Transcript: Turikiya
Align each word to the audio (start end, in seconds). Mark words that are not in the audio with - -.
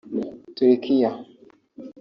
Turikiya 0.55 1.11